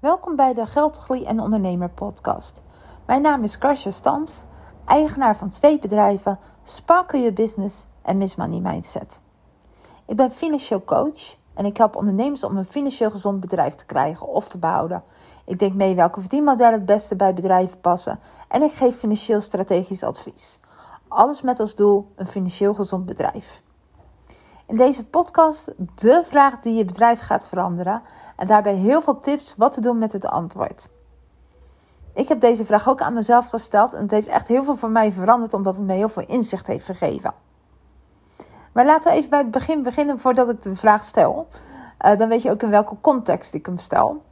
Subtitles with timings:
[0.00, 2.62] Welkom bij de Geldgroei en Ondernemer podcast.
[3.06, 4.44] Mijn naam is Karsja Stans,
[4.84, 9.22] eigenaar van twee bedrijven, Sparkle Your Business en Miss Money Mindset.
[10.06, 14.26] Ik ben financieel coach en ik help ondernemers om een financieel gezond bedrijf te krijgen
[14.26, 15.02] of te behouden.
[15.44, 20.02] Ik denk mee welke verdienmodellen het beste bij bedrijven passen en ik geef financieel strategisch
[20.02, 20.60] advies.
[21.08, 23.62] Alles met als doel een financieel gezond bedrijf.
[24.68, 28.02] In deze podcast de vraag die je bedrijf gaat veranderen
[28.36, 30.90] en daarbij heel veel tips wat te doen met het antwoord.
[32.14, 34.90] Ik heb deze vraag ook aan mezelf gesteld en het heeft echt heel veel voor
[34.90, 37.34] mij veranderd omdat het me heel veel inzicht heeft gegeven.
[38.72, 41.48] Maar laten we even bij het begin beginnen voordat ik de vraag stel.
[42.04, 44.22] Uh, dan weet je ook in welke context ik hem stel.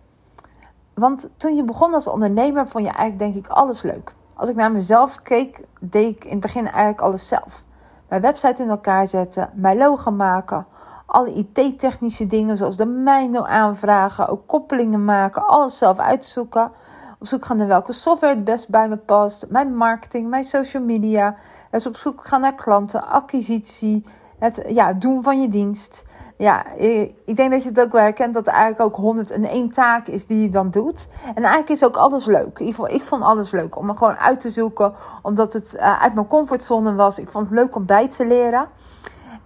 [0.95, 4.15] Want toen je begon als ondernemer vond je eigenlijk denk ik alles leuk.
[4.35, 7.65] Als ik naar mezelf keek, deed ik in het begin eigenlijk alles zelf
[8.09, 10.67] mijn website in elkaar zetten, mijn logo maken,
[11.07, 16.71] alle IT-technische dingen zoals de mijno aanvragen, ook koppelingen maken, alles zelf uitzoeken.
[17.19, 20.83] Op zoek gaan naar welke software het best bij me past, mijn marketing, mijn social
[20.83, 21.37] media.
[21.71, 24.05] Dus op zoek gaan naar klanten, acquisitie,
[24.39, 26.05] het ja, doen van je dienst
[26.37, 26.65] ja,
[27.25, 30.27] ik denk dat je het ook wel herkent dat er eigenlijk ook 101 taak is
[30.27, 31.09] die je dan doet.
[31.25, 32.59] En eigenlijk is ook alles leuk.
[32.59, 35.75] In ieder geval, ik vond alles leuk om me gewoon uit te zoeken, omdat het
[35.75, 37.19] uh, uit mijn comfortzone was.
[37.19, 38.69] Ik vond het leuk om bij te leren.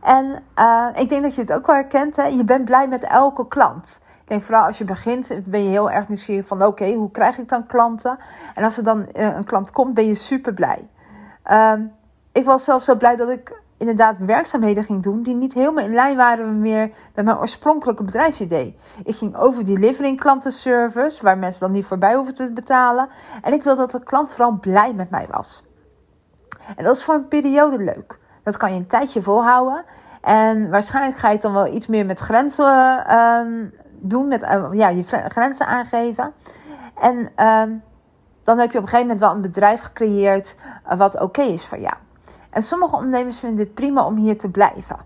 [0.00, 2.16] En uh, ik denk dat je het ook wel herkent.
[2.16, 2.26] Hè?
[2.26, 4.00] Je bent blij met elke klant.
[4.22, 7.38] Ik denk vooral als je begint, ben je heel erg nieuwsgierig van oké, hoe krijg
[7.38, 8.18] ik dan klanten?
[8.54, 10.88] En als er dan uh, een klant komt, ben je super blij.
[11.50, 11.72] Uh,
[12.32, 15.94] ik was zelfs zo blij dat ik inderdaad werkzaamheden ging doen die niet helemaal in
[15.94, 18.76] lijn waren meer met mijn oorspronkelijke bedrijfsidee.
[19.04, 23.08] Ik ging over delivering klantenservice, waar mensen dan niet voorbij hoeven te betalen.
[23.42, 25.64] En ik wilde dat de klant vooral blij met mij was.
[26.76, 28.18] En dat is voor een periode leuk.
[28.42, 29.84] Dat kan je een tijdje volhouden.
[30.20, 33.40] En waarschijnlijk ga je het dan wel iets meer met grenzen uh,
[33.90, 36.32] doen, met uh, ja, je grenzen aangeven.
[37.00, 37.62] En uh,
[38.44, 40.56] dan heb je op een gegeven moment wel een bedrijf gecreëerd
[40.92, 41.94] uh, wat oké is voor jou.
[42.50, 44.96] En sommige ondernemers vinden dit prima om hier te blijven.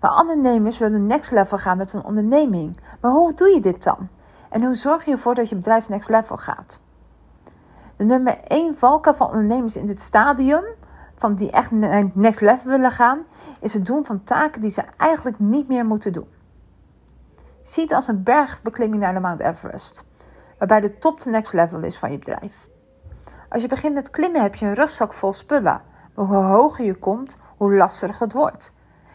[0.00, 2.76] Maar andere ondernemers willen next level gaan met hun onderneming.
[3.00, 4.08] Maar hoe doe je dit dan?
[4.50, 6.80] En hoe zorg je ervoor dat je bedrijf next level gaat?
[7.96, 10.64] De nummer 1 valkuil van ondernemers in dit stadium,
[11.16, 11.70] van die echt
[12.14, 13.24] next level willen gaan,
[13.60, 16.28] is het doen van taken die ze eigenlijk niet meer moeten doen.
[17.62, 20.04] Zie het als een bergbeklimming naar de Mount Everest,
[20.58, 22.68] waarbij de top de next level is van je bedrijf.
[23.48, 25.82] Als je begint met klimmen heb je een rugzak vol spullen
[26.26, 28.74] hoe hoger je komt, hoe lastiger het wordt.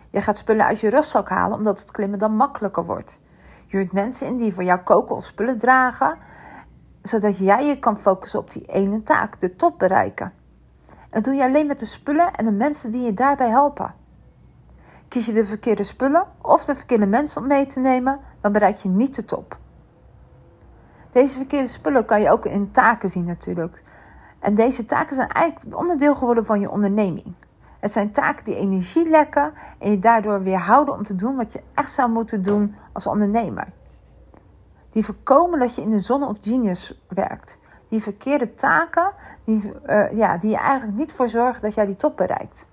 [0.10, 3.22] Je gaat spullen uit je rugzak halen omdat het klimmen dan makkelijker wordt.
[3.66, 6.18] Je huurt mensen in die voor jou koken of spullen dragen,
[7.02, 10.34] zodat jij je kan focussen op die ene taak, de top bereiken.
[10.88, 13.94] En dat doe je alleen met de spullen en de mensen die je daarbij helpen.
[15.08, 18.78] Kies je de verkeerde spullen of de verkeerde mensen om mee te nemen, dan bereik
[18.78, 19.58] je niet de top.
[21.12, 23.84] Deze verkeerde spullen kan je ook in taken zien natuurlijk.
[24.46, 27.34] En deze taken zijn eigenlijk onderdeel geworden van je onderneming.
[27.80, 31.62] Het zijn taken die energie lekken en je daardoor weerhouden om te doen wat je
[31.74, 33.68] echt zou moeten doen als ondernemer.
[34.90, 37.60] Die voorkomen dat je in de zone of genius werkt.
[37.90, 39.12] Die verkeerde taken
[39.44, 42.68] die, uh, ja, die je eigenlijk niet voor zorgen dat jij die top bereikt.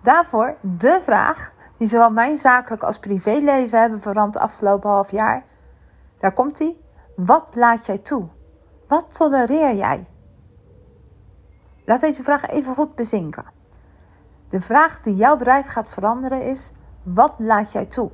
[0.00, 5.44] Daarvoor de vraag die zowel mijn zakelijk als privéleven hebben veranderd de afgelopen half jaar.
[6.18, 6.80] Daar komt die.
[7.16, 8.28] Wat laat jij toe?
[8.92, 10.06] Wat tolereer jij?
[11.84, 13.44] Laat deze vraag even goed bezinken.
[14.48, 16.72] De vraag die jouw bedrijf gaat veranderen is:
[17.02, 18.10] wat laat jij toe?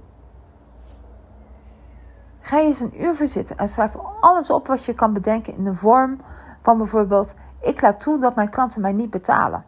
[2.41, 5.75] Ga eens een uur verzitten en schrijf alles op wat je kan bedenken in de
[5.75, 6.21] vorm
[6.62, 9.65] van bijvoorbeeld: ik laat toe dat mijn klanten mij niet betalen.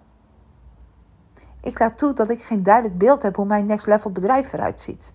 [1.61, 4.81] Ik laat toe dat ik geen duidelijk beeld heb hoe mijn next level bedrijf eruit
[4.81, 5.15] ziet.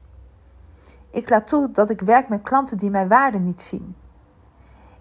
[1.10, 3.96] Ik laat toe dat ik werk met klanten die mijn waarde niet zien.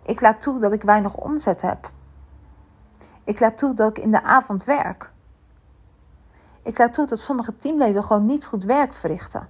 [0.04, 1.90] Ik laat toe dat ik weinig omzet heb.
[3.24, 5.10] Ik laat toe dat ik in de avond werk.
[6.62, 9.48] Ik laat toe dat sommige teamleden gewoon niet goed werk verrichten.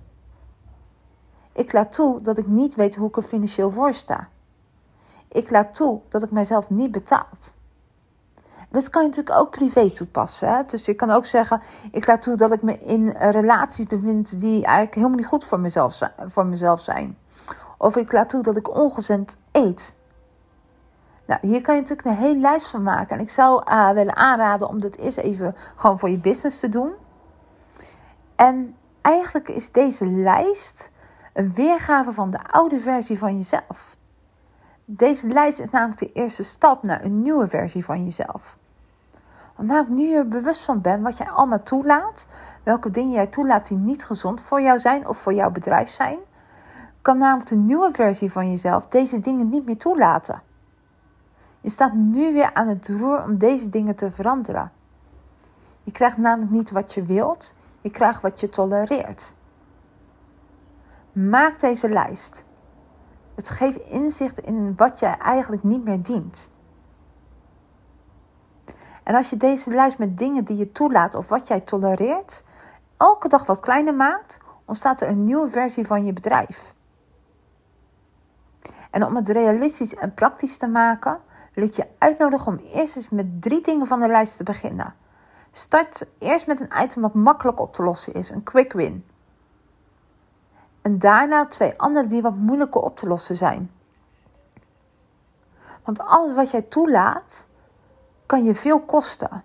[1.52, 4.28] Ik laat toe dat ik niet weet hoe ik er financieel voor sta.
[5.28, 7.54] Ik laat toe dat ik mijzelf niet betaalt.
[8.70, 10.48] Dat kan je natuurlijk ook privé toepassen.
[10.48, 10.64] Hè?
[10.66, 11.60] Dus je kan ook zeggen:
[11.92, 15.60] ik laat toe dat ik me in relaties bevind die eigenlijk helemaal niet goed voor
[15.60, 17.18] mezelf, voor mezelf zijn.
[17.78, 19.96] Of ik laat toe dat ik ongezond eet.
[21.26, 23.16] Nou, hier kan je natuurlijk een hele lijst van maken.
[23.16, 26.68] En ik zou uh, willen aanraden om dit eerst even gewoon voor je business te
[26.68, 26.92] doen.
[28.36, 30.90] En eigenlijk is deze lijst
[31.32, 33.96] een weergave van de oude versie van jezelf.
[34.84, 38.58] Deze lijst is namelijk de eerste stap naar een nieuwe versie van jezelf.
[39.56, 42.26] Want namelijk nu je er bewust van bent wat jij allemaal toelaat,
[42.62, 46.18] welke dingen jij toelaat die niet gezond voor jou zijn of voor jouw bedrijf zijn,
[47.02, 50.42] kan namelijk de nieuwe versie van jezelf deze dingen niet meer toelaten.
[51.64, 54.72] Je staat nu weer aan het roer om deze dingen te veranderen.
[55.82, 59.34] Je krijgt namelijk niet wat je wilt, je krijgt wat je tolereert.
[61.12, 62.44] Maak deze lijst.
[63.34, 66.50] Het geeft inzicht in wat je eigenlijk niet meer dient.
[69.02, 72.44] En als je deze lijst met dingen die je toelaat of wat jij tolereert,
[72.96, 76.74] elke dag wat kleiner maakt, ontstaat er een nieuwe versie van je bedrijf.
[78.90, 81.20] En om het realistisch en praktisch te maken,
[81.54, 84.94] wil ik je uitnodigen om eerst eens met drie dingen van de lijst te beginnen.
[85.50, 89.06] Start eerst met een item wat makkelijk op te lossen is, een quick win.
[90.82, 93.70] En daarna twee andere die wat moeilijker op te lossen zijn.
[95.84, 97.46] Want alles wat jij toelaat,
[98.26, 99.42] kan je veel kosten.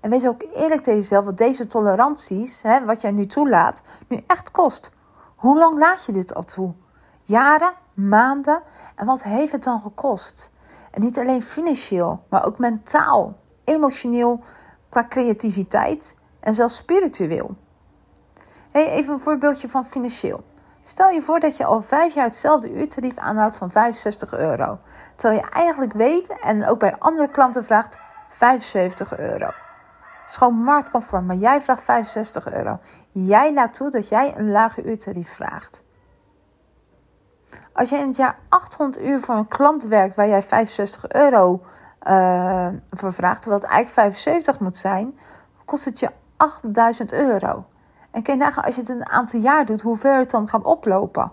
[0.00, 4.24] En wees ook eerlijk tegen jezelf wat deze toleranties, hè, wat jij nu toelaat, nu
[4.26, 4.92] echt kost.
[5.36, 6.74] Hoe lang laat je dit al toe?
[7.22, 8.62] Jaren, maanden?
[8.94, 10.52] En wat heeft het dan gekost?
[10.94, 14.42] En niet alleen financieel, maar ook mentaal, emotioneel,
[14.88, 17.56] qua creativiteit en zelfs spiritueel.
[18.72, 20.44] Even een voorbeeldje van financieel.
[20.84, 24.78] Stel je voor dat je al vijf jaar hetzelfde uurtarief aanhoudt van 65 euro.
[25.14, 27.98] Terwijl je eigenlijk weet en ook bij andere klanten vraagt
[28.28, 29.46] 75 euro.
[29.46, 32.78] Het is gewoon marktconform, maar jij vraagt 65 euro.
[33.10, 35.84] Jij laat toe dat jij een lager uurtarief vraagt.
[37.72, 41.62] Als je in het jaar 800 uur voor een klant werkt waar jij 65 euro
[42.08, 45.18] uh, voor vraagt, terwijl het eigenlijk 75 moet zijn,
[45.64, 47.64] kost het je 8000 euro.
[48.10, 50.48] En kun je nagaan, als je het een aantal jaar doet, hoe ver het dan
[50.48, 51.32] gaat oplopen.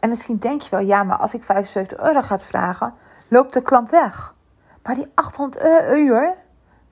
[0.00, 2.94] En misschien denk je wel, ja, maar als ik 75 euro ga vragen,
[3.28, 4.34] loopt de klant weg.
[4.82, 6.34] Maar die 800 uur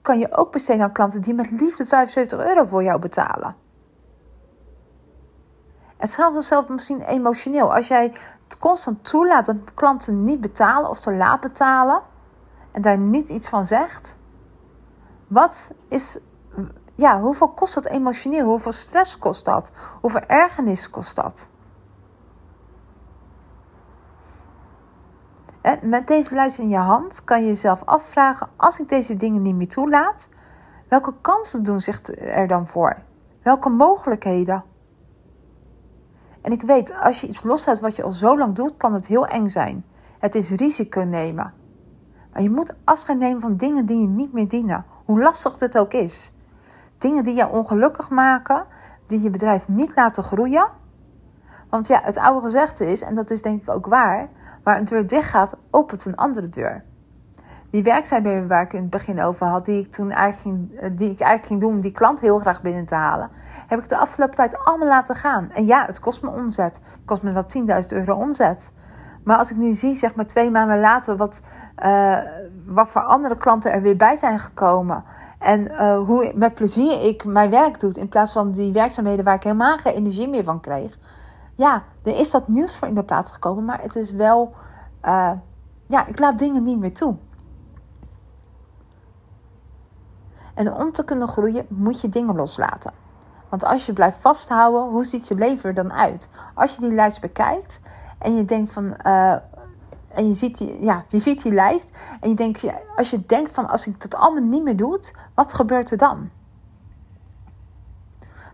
[0.02, 3.56] kan je ook besteden aan klanten die met liefde 75 euro voor jou betalen.
[5.98, 7.74] Het geldt zelf misschien emotioneel.
[7.74, 8.12] Als jij
[8.44, 12.02] het constant toelaat dat klanten niet betalen of te laat betalen
[12.72, 14.18] en daar niet iets van zegt,
[15.26, 16.18] wat is,
[16.94, 18.46] ja, hoeveel kost dat emotioneel?
[18.46, 19.72] Hoeveel stress kost dat?
[20.00, 21.50] Hoeveel ergernis kost dat?
[25.82, 29.54] met deze lijst in je hand kan je jezelf afvragen: als ik deze dingen niet
[29.54, 30.28] meer toelaat,
[30.88, 33.02] welke kansen doen zich er dan voor?
[33.42, 34.64] Welke mogelijkheden?
[36.48, 39.06] En ik weet, als je iets loslaat wat je al zo lang doet, kan het
[39.06, 39.84] heel eng zijn.
[40.18, 41.52] Het is risico nemen.
[42.32, 45.78] Maar je moet afscheid nemen van dingen die je niet meer dienen, hoe lastig het
[45.78, 46.32] ook is.
[46.98, 48.64] Dingen die je ongelukkig maken,
[49.06, 50.68] die je bedrijf niet laten groeien.
[51.70, 54.28] Want ja, het oude gezegde is, en dat is denk ik ook waar,
[54.62, 56.84] waar een deur dicht gaat, opent een andere deur.
[57.70, 60.90] Die werkzaamheden waar ik in het begin over had, die ik toen eigenlijk ging, eh,
[60.96, 63.30] die ik eigenlijk ging doen om die klant heel graag binnen te halen,
[63.66, 65.50] heb ik de afgelopen tijd allemaal laten gaan.
[65.50, 66.80] En ja, het kost me omzet.
[66.84, 68.72] Het kost me wel 10.000 euro omzet.
[69.24, 71.42] Maar als ik nu zie, zeg maar twee maanden later, wat,
[71.84, 72.18] uh,
[72.66, 75.04] wat voor andere klanten er weer bij zijn gekomen.
[75.38, 79.34] En uh, hoe met plezier ik mijn werk doe, in plaats van die werkzaamheden waar
[79.34, 80.98] ik helemaal geen energie meer van kreeg
[81.58, 84.54] ja, er is wat nieuws voor in de plaats gekomen, maar het is wel,
[85.86, 87.16] ja, ik laat dingen niet meer toe.
[90.58, 92.92] En om te kunnen groeien moet je dingen loslaten.
[93.48, 96.28] Want als je blijft vasthouden, hoe ziet je leven er dan uit?
[96.54, 97.80] Als je die lijst bekijkt
[98.18, 99.32] en je denkt van, uh,
[100.08, 101.88] en je ziet, die, ja, je ziet die lijst
[102.20, 102.64] en je denkt,
[102.96, 105.00] als je denkt van, als ik dat allemaal niet meer doe,
[105.34, 106.30] wat gebeurt er dan?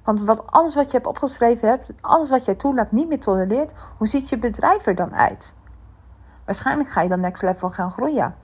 [0.03, 3.73] Want wat, alles wat je hebt opgeschreven hebt, alles wat jij toelaat niet meer tolereert,
[3.97, 5.57] hoe ziet je bedrijf er dan uit?
[6.45, 8.35] Waarschijnlijk ga je dan next level gaan groeien.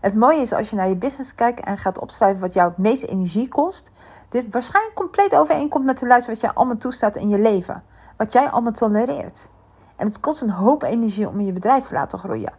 [0.00, 2.78] Het mooie is als je naar je business kijkt en gaat opschrijven wat jou het
[2.78, 3.90] meeste energie kost,
[4.28, 7.82] dit waarschijnlijk compleet overeenkomt met de lijst wat jij allemaal toestaat in je leven.
[8.16, 9.50] Wat jij allemaal tolereert.
[9.96, 12.52] En het kost een hoop energie om je bedrijf te laten groeien.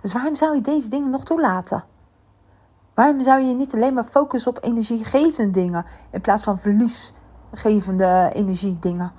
[0.00, 1.84] Dus waarom zou je deze dingen nog toelaten?
[2.94, 9.12] Waarom zou je niet alleen maar focussen op energiegevende dingen in plaats van verliesgevende energiedingen?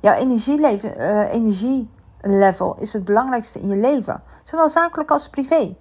[0.00, 5.76] Jouw uh, energielevel is het belangrijkste in je leven, zowel zakelijk als privé.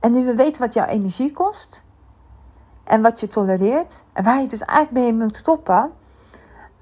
[0.00, 1.86] En nu we weten wat jouw energie kost
[2.84, 5.92] en wat je tolereert en waar je dus eigenlijk mee moet stoppen,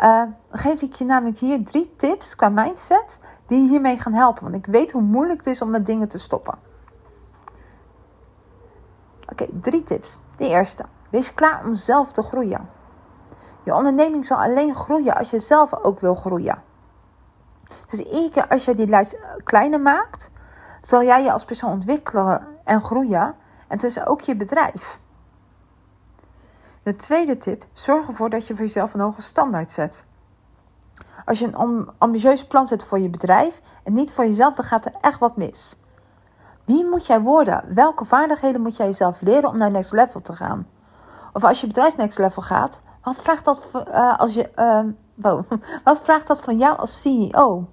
[0.01, 4.43] uh, geef ik je namelijk hier drie tips qua mindset die je hiermee gaan helpen.
[4.43, 6.59] Want ik weet hoe moeilijk het is om met dingen te stoppen.
[9.31, 10.19] Oké, drie tips.
[10.37, 10.85] De eerste.
[11.11, 12.69] Wees klaar om zelf te groeien.
[13.63, 16.63] Je onderneming zal alleen groeien als je zelf ook wil groeien.
[17.87, 20.31] Dus iedere keer als je die lijst kleiner maakt,
[20.81, 23.23] zal jij je als persoon ontwikkelen en groeien.
[23.23, 23.35] En
[23.69, 25.01] het is ook je bedrijf.
[26.83, 30.07] De tweede tip: zorg ervoor dat je voor jezelf een hoge standaard zet.
[31.25, 34.85] Als je een ambitieus plan zet voor je bedrijf en niet voor jezelf, dan gaat
[34.85, 35.79] er echt wat mis.
[36.65, 37.65] Wie moet jij worden?
[37.75, 40.67] Welke vaardigheden moet jij jezelf leren om naar next level te gaan?
[41.33, 44.51] Of als je bedrijf next level gaat, wat vraagt dat, uh, als je,
[45.15, 45.45] wow,
[45.85, 47.69] wat vraagt dat van jou als CEO?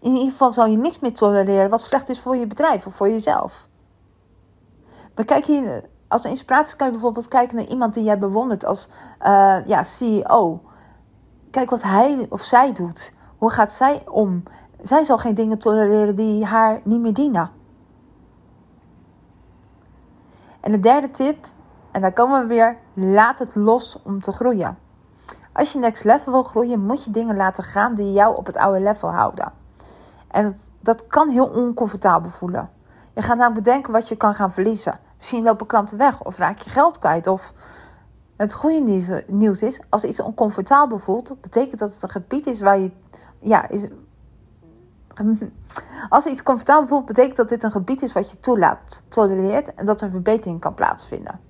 [0.00, 2.94] In ieder geval zal je niks meer tolereren wat slecht is voor je bedrijf of
[2.94, 3.68] voor jezelf.
[5.14, 8.88] Maar kijk hier, als inspiratie kan je bijvoorbeeld kijken naar iemand die jij bewondert als
[9.22, 10.60] uh, ja, CEO.
[11.50, 13.14] Kijk wat hij of zij doet.
[13.36, 14.42] Hoe gaat zij om?
[14.80, 17.50] Zij zal geen dingen tolereren die haar niet meer dienen.
[20.60, 21.46] En de derde tip,
[21.90, 24.78] en daar komen we weer, laat het los om te groeien.
[25.52, 28.56] Als je next level wil groeien, moet je dingen laten gaan die jou op het
[28.56, 29.52] oude level houden.
[30.28, 32.70] En dat, kan heel oncomfortabel voelen.
[33.14, 34.98] Je gaat namelijk bedenken wat je kan gaan verliezen.
[35.16, 37.26] Misschien lopen klanten weg of raak je geld kwijt.
[37.26, 37.52] Of
[38.36, 42.78] het goede nieuws is, als iets oncomfortabel voelt, betekent dat het een gebied is waar
[42.78, 42.92] je.
[43.40, 43.86] Ja, is,
[46.08, 49.84] als iets comfortabel voelt, betekent dat dit een gebied is wat je toelaat, tolereert en
[49.84, 51.40] dat er verbetering kan plaatsvinden.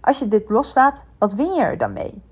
[0.00, 2.22] Als je dit loslaat, wat win je er dan mee?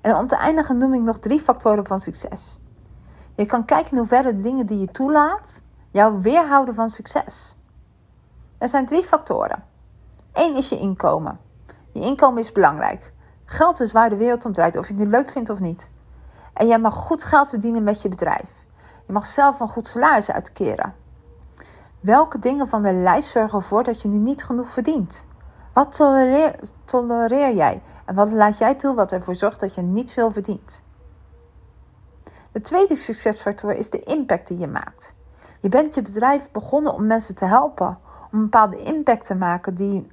[0.00, 2.58] En om te eindigen noem ik nog drie factoren van succes.
[3.34, 7.56] Je kan kijken in hoeverre de dingen die je toelaat jou weerhouden van succes.
[8.58, 9.64] Er zijn drie factoren.
[10.32, 11.38] Eén is je inkomen.
[11.92, 13.12] Je inkomen is belangrijk.
[13.44, 15.90] Geld is waar de wereld om draait, of je het nu leuk vindt of niet.
[16.52, 18.50] En jij mag goed geld verdienen met je bedrijf.
[19.06, 20.94] Je mag zelf een goed salaris uitkeren.
[22.00, 25.26] Welke dingen van de lijst zorgen ervoor dat je nu niet genoeg verdient?
[25.72, 27.82] Wat tolereer, tolereer jij?
[28.04, 30.82] En wat laat jij toe wat ervoor zorgt dat je niet veel verdient?
[32.54, 35.14] De tweede succesfactor is de impact die je maakt.
[35.60, 37.98] Je bent je bedrijf begonnen om mensen te helpen,
[38.32, 40.10] om een bepaalde impact te maken die,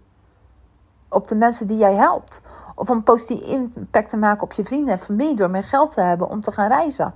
[1.09, 2.41] op de mensen die jij helpt.
[2.75, 6.01] Of om positieve impact te maken op je vrienden en familie door meer geld te
[6.01, 7.13] hebben om te gaan reizen.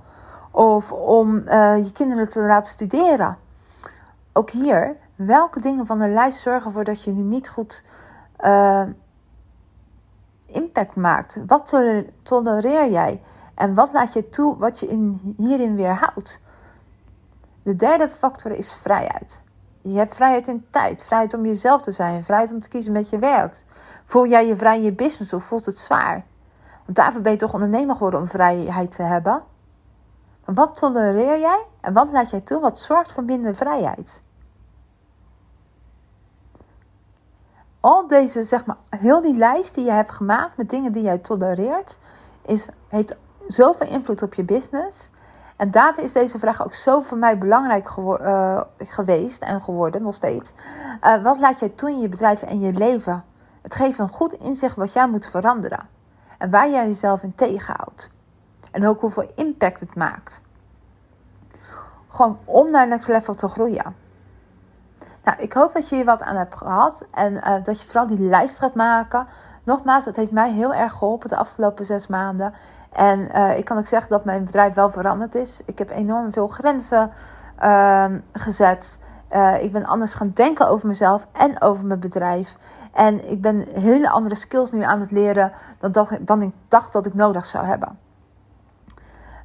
[0.50, 3.36] Of om uh, je kinderen te laten studeren.
[4.32, 7.84] Ook hier, welke dingen van de lijst zorgen ervoor dat je nu niet goed
[8.40, 8.82] uh,
[10.46, 11.40] impact maakt?
[11.46, 11.74] Wat
[12.22, 13.22] tolereer jij?
[13.56, 16.42] En wat laat je toe wat je in, hierin weerhoudt?
[17.62, 19.42] De derde factor is vrijheid.
[19.82, 23.10] Je hebt vrijheid in tijd, vrijheid om jezelf te zijn, vrijheid om te kiezen met
[23.10, 23.64] je werkt.
[24.04, 26.24] Voel jij je vrij in je business of voelt het zwaar?
[26.84, 29.42] Want daarvoor ben je toch ondernemer geworden om vrijheid te hebben?
[30.44, 34.22] Wat tolereer jij en wat laat jij toe wat zorgt voor minder vrijheid?
[37.80, 41.18] Al deze, zeg maar, heel die lijst die je hebt gemaakt met dingen die jij
[41.18, 41.98] tolereert,
[42.42, 45.10] is, heeft zoveel invloed op je business.
[45.56, 50.14] En daarvoor is deze vraag ook zo voor mij belangrijk uh, geweest en geworden, nog
[50.14, 50.52] steeds.
[51.02, 53.24] Uh, wat laat jij toe in je bedrijf en je leven?
[53.62, 55.88] Het geeft een goed inzicht wat jij moet veranderen.
[56.38, 58.14] En waar jij jezelf in tegenhoudt.
[58.70, 60.42] En ook hoeveel impact het maakt.
[62.08, 63.94] Gewoon om naar next level te groeien.
[65.24, 67.04] Nou, ik hoop dat je hier wat aan hebt gehad.
[67.10, 69.26] En uh, dat je vooral die lijst gaat maken.
[69.66, 72.54] Nogmaals, het heeft mij heel erg geholpen de afgelopen zes maanden.
[72.92, 75.62] En uh, ik kan ook zeggen dat mijn bedrijf wel veranderd is.
[75.64, 77.10] Ik heb enorm veel grenzen
[77.62, 78.98] uh, gezet.
[79.32, 82.56] Uh, ik ben anders gaan denken over mezelf en over mijn bedrijf.
[82.92, 87.06] En ik ben hele andere skills nu aan het leren dan, dan ik dacht dat
[87.06, 87.98] ik nodig zou hebben.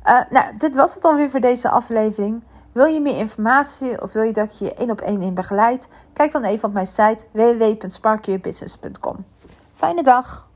[0.05, 2.43] Uh, nou, dit was het dan weer voor deze aflevering.
[2.71, 5.89] Wil je meer informatie of wil je dat ik je één op één in begeleid?
[6.13, 9.25] Kijk dan even op mijn site www.sparkyourbusiness.com.
[9.81, 10.50] Fijne dag!